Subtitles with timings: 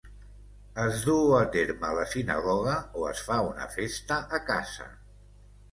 [0.83, 4.91] Es duu a terme a la sinagoga o es fa una festa a casa.